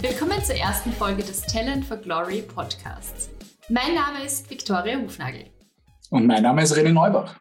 [0.00, 3.30] Willkommen zur ersten Folge des Talent for Glory Podcasts.
[3.68, 5.46] Mein Name ist Viktoria Hufnagel.
[6.10, 7.38] Und mein Name ist René Neubach.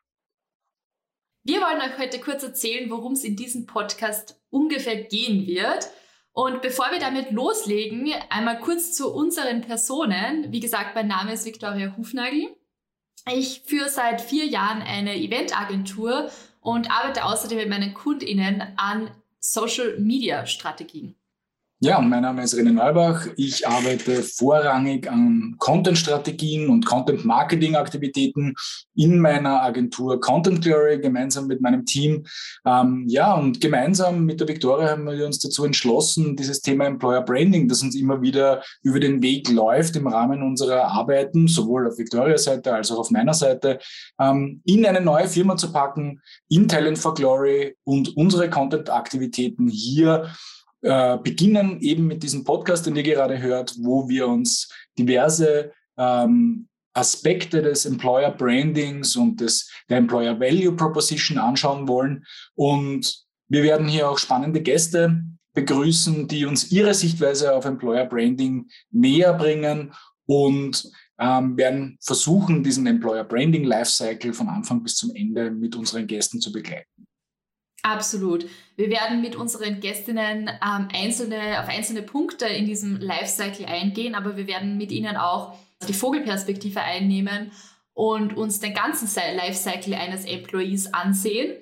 [1.43, 5.89] Wir wollen euch heute kurz erzählen, worum es in diesem Podcast ungefähr gehen wird.
[6.39, 10.53] Und bevor wir damit loslegen, einmal kurz zu unseren Personen.
[10.53, 12.55] Wie gesagt, mein Name ist Viktoria Hufnagel.
[13.30, 19.11] Ich führe seit vier Jahren eine Eventagentur und arbeite außerdem mit meinen KundInnen an
[19.41, 21.19] Social Media Strategien.
[21.81, 23.25] Ja, mein Name ist René Neubach.
[23.38, 28.53] Ich arbeite vorrangig an Content-Strategien und Content-Marketing-Aktivitäten
[28.95, 32.25] in meiner Agentur Content Glory gemeinsam mit meinem Team.
[32.65, 37.21] Ähm, ja, und gemeinsam mit der Victoria haben wir uns dazu entschlossen, dieses Thema Employer
[37.21, 41.97] Branding, das uns immer wieder über den Weg läuft im Rahmen unserer Arbeiten, sowohl auf
[41.97, 43.80] Victorias Seite als auch auf meiner Seite,
[44.19, 50.30] ähm, in eine neue Firma zu packen, in Talent for Glory und unsere Content-Aktivitäten hier
[50.81, 56.67] äh, beginnen eben mit diesem Podcast, den ihr gerade hört, wo wir uns diverse ähm,
[56.94, 62.25] Aspekte des Employer Brandings und des, der Employer Value Proposition anschauen wollen.
[62.55, 68.67] Und wir werden hier auch spannende Gäste begrüßen, die uns ihre Sichtweise auf Employer Branding
[68.91, 69.93] näher bringen
[70.25, 76.08] und ähm, werden versuchen, diesen Employer Branding Lifecycle von Anfang bis zum Ende mit unseren
[76.08, 77.08] Gästen zu begleiten.
[77.83, 78.45] Absolut.
[78.75, 84.38] Wir werden mit unseren Gästinnen ähm, einzelne, auf einzelne Punkte in diesem Lifecycle eingehen, aber
[84.38, 85.55] wir werden mit ihnen auch
[85.88, 87.52] die Vogelperspektive einnehmen
[87.94, 91.58] und uns den ganzen Lifecycle eines Employees ansehen.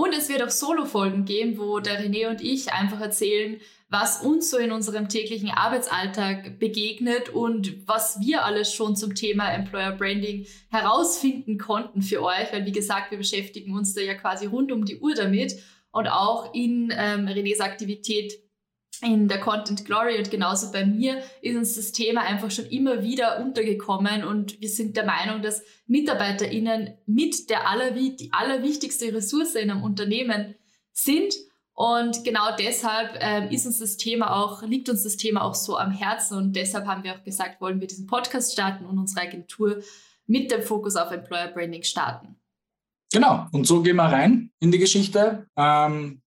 [0.00, 4.48] Und es wird auch Solo-Folgen geben, wo der René und ich einfach erzählen, was uns
[4.48, 10.46] so in unserem täglichen Arbeitsalltag begegnet und was wir alles schon zum Thema Employer Branding
[10.70, 14.86] herausfinden konnten für euch, weil wie gesagt, wir beschäftigen uns da ja quasi rund um
[14.86, 15.58] die Uhr damit
[15.92, 18.32] und auch in ähm, Renés Aktivität
[19.02, 23.02] in der Content Glory und genauso bei mir ist uns das Thema einfach schon immer
[23.02, 29.54] wieder untergekommen und wir sind der Meinung, dass MitarbeiterInnen mit der aller, die allerwichtigste Ressource
[29.54, 30.54] in einem Unternehmen
[30.92, 31.34] sind
[31.72, 35.78] und genau deshalb ähm, ist uns das Thema auch, liegt uns das Thema auch so
[35.78, 39.26] am Herzen und deshalb haben wir auch gesagt, wollen wir diesen Podcast starten und unsere
[39.26, 39.82] Agentur
[40.26, 42.36] mit dem Fokus auf Employer Branding starten.
[43.12, 45.46] Genau, und so gehen wir rein in die Geschichte.
[45.56, 46.20] Ähm,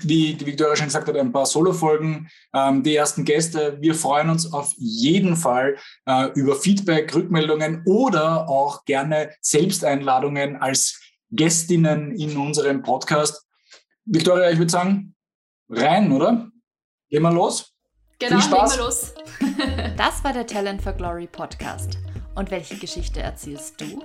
[0.00, 3.78] wie die Victoria schon gesagt hat, ein paar Solo-Folgen, ähm, die ersten Gäste.
[3.80, 11.00] Wir freuen uns auf jeden Fall äh, über Feedback, Rückmeldungen oder auch gerne Selbsteinladungen als
[11.30, 13.46] Gästinnen in unserem Podcast.
[14.04, 15.14] Victoria, ich würde sagen,
[15.68, 16.48] rein, oder?
[17.08, 17.72] Gehen wir los?
[18.18, 18.76] Genau, Viel Spaß.
[18.76, 19.14] wir los.
[19.96, 21.98] das war der Talent for Glory Podcast.
[22.34, 24.02] Und welche Geschichte erzählst du?